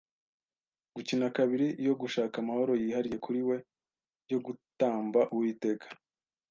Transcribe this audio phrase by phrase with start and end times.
[0.95, 3.57] gukina kabiri- yo gushaka amahoro yihariye kuri we,
[4.31, 5.87] yo gutamba Uwiteka